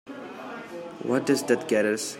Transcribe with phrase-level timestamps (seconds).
[1.03, 2.05] What does that get us?